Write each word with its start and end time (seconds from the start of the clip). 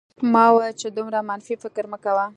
ما 0.33 0.45
وویل 0.51 0.75
چې 0.81 0.87
دومره 0.97 1.19
منفي 1.29 1.55
فکر 1.63 1.83
مه 1.91 1.97
کوه 2.03 2.25